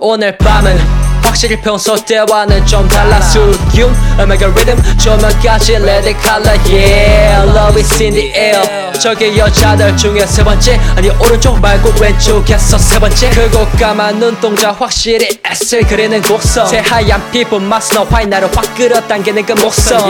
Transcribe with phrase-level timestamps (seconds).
[0.00, 0.78] 오늘 밤은
[1.22, 3.20] 확실히 평소 때와는 좀 달라.
[3.20, 7.44] 수균 음악의 리듬 조명까지 let it color yeah.
[7.50, 8.92] Love is in the air.
[9.00, 13.30] 저기 여자들 중에 세 번째 아니 오른쪽 말고 왼쪽에서 세 번째.
[13.30, 19.52] 크고 까만 눈동자 확실히 S를 그리는 곡선 새하얀 피부 마스너 화인 나를 확 끌어당기는 그
[19.52, 20.00] 목선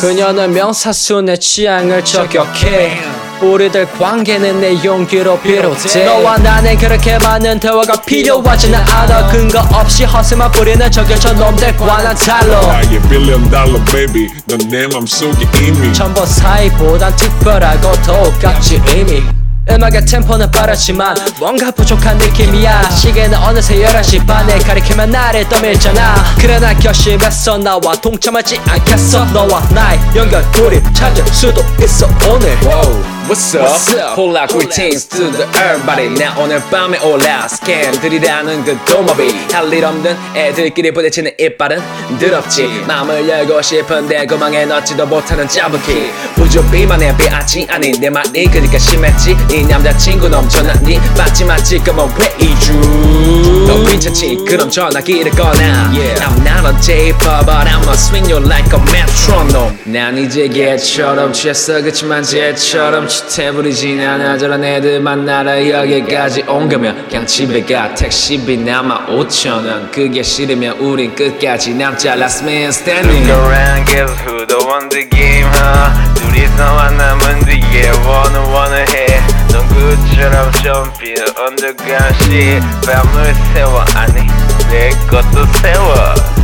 [0.00, 8.78] 그녀는 명사순의 취향을 저격해 우리들 관계는 내 용기로 비롯돼 너와 나는 그렇게 많은 대화가 필요하지는
[8.78, 9.28] 않아.
[9.28, 15.92] 근거 없이 허세만 부리는 저격저 놈들과는 달라 나의 billion dollar baby 넌내 맘속에 이미.
[15.92, 19.22] 전부 사이보단 특별하고 더욱 같지 이미.
[19.70, 22.88] 음악의 템포는 빠르지만 뭔가 부족한 느낌이야.
[22.90, 26.14] 시계는 어느새 11시 반에 가리키면 나를 떠밀잖아.
[26.40, 27.58] 그래 난 결심했어.
[27.58, 29.26] 나와 동참하지 않겠어.
[29.26, 32.08] 너와 나의 연결 고리 찾을 수도 있어.
[32.30, 32.56] 오늘
[33.28, 33.62] What's up?
[33.68, 34.16] What's up?
[34.16, 39.28] 홀라 greetings to the everybody 나 오늘 밤에 올라 스캔들이라는 그 도마비.
[39.52, 41.82] 할 일 없는 애들끼리 부딪히는 이빨은
[42.18, 42.84] 더럽지.
[42.86, 46.10] 마음을 열고 싶은데 구멍에 넣지도 못하는 짜부키.
[46.38, 49.36] 우주 비만의 비아치 아닌 내 말이 그니까 심했지.
[49.52, 52.72] 이 남자친구 넘쳐나니 맞지 맞지 그만 왜 이주?
[53.66, 54.38] 너 괜찮지?
[54.48, 55.70] 그럼 전화기를 꺼내
[56.16, 59.47] I'm not a J-pop but I'ma swing you like a metronome
[59.88, 67.26] 난 이제 개처럼 취했어 그치만 쟤처럼 치태부리진 않아 저런 애들 만나러 여기까지 온 거면 그냥
[67.26, 73.86] 집에 가 택시비 남아 5천원 그게 싫으면 우린 끝까지 남자 last man standing Look around,
[73.86, 76.14] guess who the won the game, huh?
[76.20, 77.88] 둘이서 만나면 뒤에
[78.52, 79.06] 원을 해.
[79.50, 82.62] 넌 그처럼 점필 underground shit.
[82.84, 84.26] 밤을 세워, 아니,
[84.70, 86.37] 내 것도 세워.